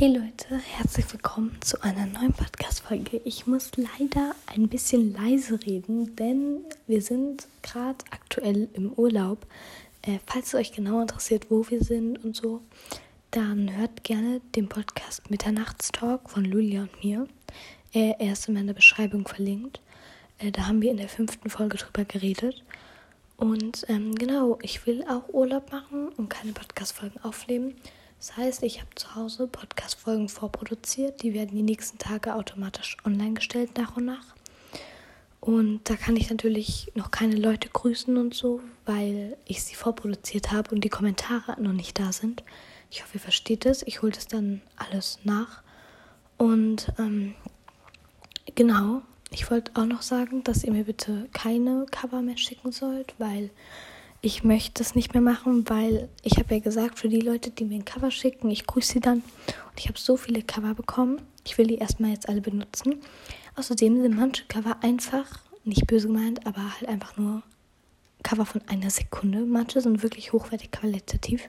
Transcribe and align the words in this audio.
Hey 0.00 0.16
Leute, 0.16 0.56
herzlich 0.78 1.12
willkommen 1.12 1.58
zu 1.60 1.82
einer 1.82 2.06
neuen 2.06 2.32
Podcast-Folge. 2.32 3.20
Ich 3.26 3.46
muss 3.46 3.72
leider 3.76 4.34
ein 4.46 4.66
bisschen 4.66 5.12
leise 5.12 5.60
reden, 5.66 6.16
denn 6.16 6.64
wir 6.86 7.02
sind 7.02 7.46
gerade 7.60 8.02
aktuell 8.10 8.70
im 8.72 8.94
Urlaub. 8.94 9.44
Äh, 10.00 10.18
falls 10.24 10.46
es 10.46 10.54
euch 10.54 10.72
genau 10.72 11.02
interessiert, 11.02 11.50
wo 11.50 11.68
wir 11.68 11.84
sind 11.84 12.24
und 12.24 12.34
so, 12.34 12.62
dann 13.30 13.76
hört 13.76 14.02
gerne 14.02 14.40
den 14.56 14.70
Podcast 14.70 15.30
Mitternachtstalk 15.30 16.30
von 16.30 16.46
Lulia 16.46 16.84
und 16.84 17.04
mir. 17.04 17.28
Äh, 17.92 18.14
er 18.18 18.32
ist 18.32 18.48
in 18.48 18.54
meiner 18.54 18.72
Beschreibung 18.72 19.28
verlinkt. 19.28 19.82
Äh, 20.38 20.50
da 20.50 20.66
haben 20.66 20.80
wir 20.80 20.92
in 20.92 20.96
der 20.96 21.10
fünften 21.10 21.50
Folge 21.50 21.76
drüber 21.76 22.06
geredet. 22.06 22.64
Und 23.36 23.84
ähm, 23.90 24.14
genau, 24.14 24.58
ich 24.62 24.86
will 24.86 25.04
auch 25.06 25.28
Urlaub 25.28 25.70
machen 25.70 26.08
und 26.16 26.30
keine 26.30 26.52
Podcast-Folgen 26.52 27.22
aufnehmen. 27.22 27.74
Das 28.20 28.36
heißt, 28.36 28.62
ich 28.64 28.80
habe 28.80 28.94
zu 28.96 29.14
Hause 29.14 29.46
Podcast-Folgen 29.46 30.28
vorproduziert. 30.28 31.22
Die 31.22 31.32
werden 31.32 31.56
die 31.56 31.62
nächsten 31.62 31.96
Tage 31.96 32.34
automatisch 32.34 32.98
online 33.06 33.32
gestellt, 33.32 33.78
nach 33.78 33.96
und 33.96 34.04
nach. 34.04 34.34
Und 35.40 35.88
da 35.88 35.96
kann 35.96 36.16
ich 36.16 36.28
natürlich 36.28 36.92
noch 36.94 37.10
keine 37.10 37.36
Leute 37.36 37.70
grüßen 37.70 38.18
und 38.18 38.34
so, 38.34 38.60
weil 38.84 39.38
ich 39.46 39.62
sie 39.62 39.74
vorproduziert 39.74 40.52
habe 40.52 40.74
und 40.74 40.84
die 40.84 40.90
Kommentare 40.90 41.58
noch 41.62 41.72
nicht 41.72 41.98
da 41.98 42.12
sind. 42.12 42.44
Ich 42.90 43.02
hoffe, 43.02 43.14
ihr 43.14 43.20
versteht 43.20 43.64
es. 43.64 43.82
Ich 43.84 44.02
hole 44.02 44.12
das 44.12 44.28
dann 44.28 44.60
alles 44.76 45.20
nach. 45.24 45.62
Und 46.36 46.92
ähm, 46.98 47.34
genau, 48.54 49.00
ich 49.30 49.50
wollte 49.50 49.72
auch 49.80 49.86
noch 49.86 50.02
sagen, 50.02 50.44
dass 50.44 50.62
ihr 50.62 50.72
mir 50.72 50.84
bitte 50.84 51.26
keine 51.32 51.86
Cover 51.90 52.20
mehr 52.20 52.36
schicken 52.36 52.70
sollt, 52.70 53.14
weil 53.16 53.48
ich 54.22 54.44
möchte 54.44 54.82
es 54.82 54.94
nicht 54.94 55.14
mehr 55.14 55.22
machen, 55.22 55.68
weil 55.68 56.08
ich 56.22 56.38
habe 56.38 56.54
ja 56.54 56.60
gesagt, 56.60 56.98
für 56.98 57.08
die 57.08 57.20
Leute, 57.20 57.50
die 57.50 57.64
mir 57.64 57.76
ein 57.76 57.84
Cover 57.84 58.10
schicken, 58.10 58.50
ich 58.50 58.66
grüße 58.66 58.92
sie 58.94 59.00
dann. 59.00 59.18
Und 59.18 59.78
ich 59.78 59.88
habe 59.88 59.98
so 59.98 60.16
viele 60.16 60.42
Cover 60.42 60.74
bekommen. 60.74 61.22
Ich 61.44 61.56
will 61.56 61.66
die 61.66 61.78
erstmal 61.78 62.10
jetzt 62.10 62.28
alle 62.28 62.42
benutzen. 62.42 63.00
Außerdem 63.56 64.02
sind 64.02 64.16
manche 64.16 64.44
Cover 64.44 64.76
einfach, 64.82 65.26
nicht 65.64 65.86
böse 65.86 66.08
gemeint, 66.08 66.46
aber 66.46 66.74
halt 66.74 66.88
einfach 66.88 67.16
nur 67.16 67.42
Cover 68.22 68.44
von 68.44 68.60
einer 68.68 68.90
Sekunde. 68.90 69.40
Manche 69.40 69.80
sind 69.80 70.02
wirklich 70.02 70.32
hochwertig 70.32 70.70
qualitativ. 70.70 71.48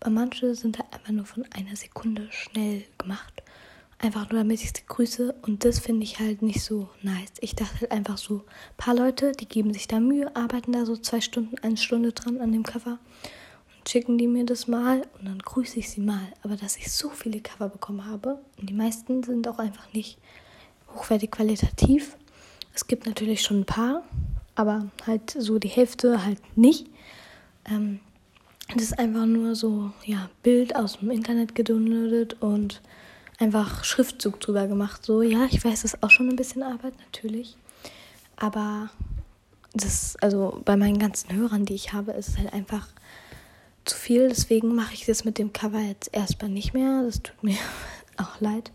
Aber 0.00 0.10
manche 0.10 0.54
sind 0.54 0.78
halt 0.78 0.92
einfach 0.92 1.10
nur 1.10 1.26
von 1.26 1.44
einer 1.52 1.74
Sekunde 1.74 2.28
schnell 2.30 2.84
gemacht. 2.98 3.42
Einfach 4.00 4.30
nur, 4.30 4.40
damit 4.40 4.62
ich 4.62 4.68
sie 4.68 4.86
grüße. 4.86 5.34
Und 5.42 5.64
das 5.64 5.80
finde 5.80 6.04
ich 6.04 6.20
halt 6.20 6.42
nicht 6.42 6.62
so 6.62 6.88
nice. 7.02 7.32
Ich 7.40 7.56
dachte 7.56 7.80
halt 7.80 7.90
einfach 7.90 8.16
so, 8.16 8.36
ein 8.36 8.76
paar 8.76 8.94
Leute, 8.94 9.32
die 9.32 9.48
geben 9.48 9.72
sich 9.72 9.88
da 9.88 9.98
Mühe, 9.98 10.34
arbeiten 10.36 10.72
da 10.72 10.84
so 10.84 10.96
zwei 10.96 11.20
Stunden, 11.20 11.58
eine 11.58 11.76
Stunde 11.76 12.12
dran 12.12 12.40
an 12.40 12.52
dem 12.52 12.62
Cover 12.62 12.98
und 13.76 13.88
schicken 13.88 14.16
die 14.16 14.28
mir 14.28 14.46
das 14.46 14.68
mal 14.68 15.02
und 15.18 15.26
dann 15.26 15.40
grüße 15.40 15.80
ich 15.80 15.90
sie 15.90 16.00
mal. 16.00 16.32
Aber 16.42 16.54
dass 16.56 16.76
ich 16.76 16.92
so 16.92 17.10
viele 17.10 17.40
Cover 17.40 17.68
bekommen 17.68 18.06
habe 18.06 18.38
und 18.58 18.70
die 18.70 18.74
meisten 18.74 19.24
sind 19.24 19.48
auch 19.48 19.58
einfach 19.58 19.92
nicht 19.92 20.18
hochwertig 20.94 21.32
qualitativ. 21.32 22.16
Es 22.74 22.86
gibt 22.86 23.06
natürlich 23.06 23.42
schon 23.42 23.60
ein 23.60 23.66
paar, 23.66 24.04
aber 24.54 24.86
halt 25.06 25.30
so 25.30 25.58
die 25.58 25.68
Hälfte 25.68 26.24
halt 26.24 26.38
nicht. 26.56 26.86
Ähm, 27.64 27.98
das 28.74 28.84
ist 28.84 28.98
einfach 28.98 29.26
nur 29.26 29.56
so, 29.56 29.90
ja, 30.04 30.30
Bild 30.42 30.76
aus 30.76 30.98
dem 30.98 31.10
Internet 31.10 31.54
gedownloadet 31.54 32.40
und 32.40 32.80
einfach 33.38 33.84
Schriftzug 33.84 34.40
drüber 34.40 34.66
gemacht. 34.66 35.04
So, 35.04 35.22
ja, 35.22 35.46
ich 35.50 35.64
weiß, 35.64 35.82
das 35.82 35.94
ist 35.94 36.02
auch 36.02 36.10
schon 36.10 36.28
ein 36.28 36.36
bisschen 36.36 36.62
Arbeit, 36.62 36.94
natürlich. 36.98 37.56
Aber 38.36 38.90
das, 39.72 40.16
also 40.20 40.60
bei 40.64 40.76
meinen 40.76 40.98
ganzen 40.98 41.32
Hörern, 41.32 41.64
die 41.64 41.74
ich 41.74 41.92
habe, 41.92 42.12
ist 42.12 42.28
es 42.28 42.38
halt 42.38 42.52
einfach 42.52 42.88
zu 43.84 43.96
viel. 43.96 44.28
Deswegen 44.28 44.74
mache 44.74 44.94
ich 44.94 45.06
das 45.06 45.24
mit 45.24 45.38
dem 45.38 45.52
Cover 45.52 45.80
jetzt 45.80 46.14
erstmal 46.14 46.50
nicht 46.50 46.74
mehr. 46.74 47.02
Das 47.04 47.22
tut 47.22 47.42
mir 47.42 47.56
auch 48.16 48.40
leid. 48.40 48.72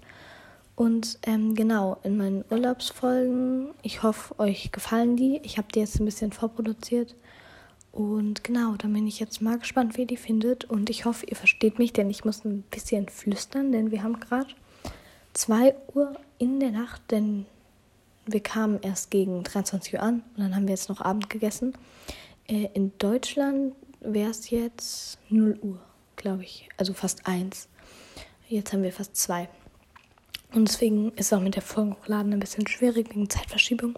Und 0.76 1.20
ähm, 1.24 1.54
genau, 1.54 2.00
in 2.04 2.18
meinen 2.18 2.44
Urlaubsfolgen, 2.50 3.70
ich 3.84 4.02
hoffe, 4.02 4.40
euch 4.40 4.72
gefallen 4.72 5.16
die. 5.16 5.40
Ich 5.44 5.58
habe 5.58 5.68
die 5.74 5.80
jetzt 5.80 6.00
ein 6.00 6.06
bisschen 6.06 6.32
vorproduziert. 6.32 7.16
Und 7.92 8.44
genau, 8.44 8.74
da 8.76 8.88
bin 8.88 9.06
ich 9.06 9.20
jetzt 9.20 9.40
mal 9.40 9.60
gespannt, 9.60 9.96
wie 9.96 10.02
ihr 10.02 10.08
die 10.08 10.18
findet. 10.18 10.66
Und 10.66 10.90
ich 10.90 11.06
hoffe, 11.06 11.28
ihr 11.28 11.36
versteht 11.36 11.78
mich, 11.78 11.94
denn 11.94 12.10
ich 12.10 12.26
muss 12.26 12.44
ein 12.44 12.64
bisschen 12.64 13.08
flüstern, 13.08 13.72
denn 13.72 13.92
wir 13.92 14.02
haben 14.02 14.20
gerade 14.20 14.48
2 15.34 15.76
Uhr 15.94 16.14
in 16.38 16.60
der 16.60 16.72
Nacht, 16.72 17.02
denn 17.12 17.46
wir 18.26 18.42
kamen 18.42 18.80
erst 18.82 19.12
gegen 19.12 19.44
23 19.44 19.96
Uhr 19.96 20.02
an 20.02 20.24
und 20.36 20.44
dann 20.44 20.56
haben 20.56 20.68
wir 20.68 20.74
jetzt 20.74 20.90
noch 20.90 21.02
Abend 21.02 21.30
gegessen. 21.30 21.74
Äh, 22.48 22.70
in 22.74 22.92
Deutschland 22.98 23.76
wäre 24.00 24.32
es 24.32 24.50
jetzt 24.50 25.18
0 25.30 25.58
Uhr, 25.62 25.80
glaube 26.16 26.44
ich. 26.44 26.70
Also 26.78 26.94
fast 26.94 27.28
1. 27.28 27.68
Jetzt 28.48 28.74
haben 28.74 28.84
wir 28.84 28.94
fast 28.94 29.16
2. 29.16 29.50
Und 30.54 30.68
deswegen 30.68 31.12
ist 31.14 31.28
es 31.28 31.34
auch 31.34 31.42
mit 31.42 31.56
der 31.56 31.64
Folgenladen 31.64 32.34
ein 32.34 32.40
bisschen 32.40 32.68
schwierig 32.68 33.10
wegen 33.10 33.30
Zeitverschiebung. 33.30 33.98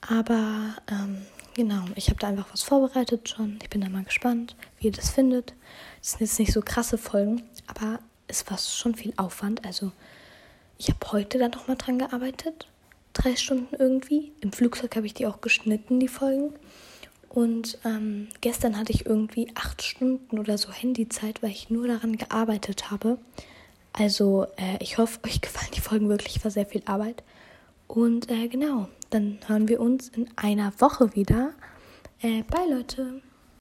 Aber 0.00 0.76
ähm, 0.90 1.22
Genau, 1.54 1.84
ich 1.96 2.08
habe 2.08 2.18
da 2.18 2.28
einfach 2.28 2.46
was 2.52 2.62
vorbereitet 2.62 3.28
schon. 3.28 3.58
Ich 3.60 3.70
bin 3.70 3.80
da 3.80 3.88
mal 3.88 4.04
gespannt, 4.04 4.54
wie 4.78 4.86
ihr 4.86 4.92
das 4.92 5.10
findet. 5.10 5.52
Das 6.00 6.12
sind 6.12 6.20
jetzt 6.20 6.38
nicht 6.38 6.52
so 6.52 6.60
krasse 6.60 6.96
Folgen, 6.96 7.42
aber 7.66 7.98
es 8.30 8.48
war 8.50 8.58
schon 8.58 8.94
viel 8.94 9.12
Aufwand. 9.16 9.64
Also 9.64 9.92
ich 10.78 10.88
habe 10.88 11.12
heute 11.12 11.38
da 11.38 11.48
nochmal 11.48 11.76
dran 11.76 11.98
gearbeitet. 11.98 12.68
Drei 13.12 13.36
Stunden 13.36 13.74
irgendwie. 13.74 14.32
Im 14.40 14.52
Flugzeug 14.52 14.96
habe 14.96 15.06
ich 15.06 15.14
die 15.14 15.26
auch 15.26 15.40
geschnitten, 15.40 16.00
die 16.00 16.08
Folgen. 16.08 16.54
Und 17.28 17.78
ähm, 17.84 18.28
gestern 18.40 18.76
hatte 18.76 18.92
ich 18.92 19.06
irgendwie 19.06 19.52
acht 19.54 19.82
Stunden 19.82 20.38
oder 20.38 20.58
so 20.58 20.72
Handyzeit, 20.72 21.42
weil 21.42 21.50
ich 21.50 21.70
nur 21.70 21.86
daran 21.86 22.16
gearbeitet 22.16 22.90
habe. 22.90 23.18
Also 23.92 24.46
äh, 24.56 24.78
ich 24.80 24.98
hoffe, 24.98 25.20
euch 25.26 25.40
gefallen 25.40 25.70
die 25.74 25.80
Folgen 25.80 26.08
wirklich. 26.08 26.42
War 26.44 26.50
sehr 26.50 26.66
viel 26.66 26.82
Arbeit. 26.86 27.22
Und 27.86 28.30
äh, 28.30 28.48
genau, 28.48 28.88
dann 29.10 29.38
hören 29.46 29.68
wir 29.68 29.80
uns 29.80 30.08
in 30.08 30.30
einer 30.36 30.72
Woche 30.80 31.14
wieder. 31.14 31.52
Äh, 32.22 32.42
bye 32.42 32.68
Leute. 32.68 33.22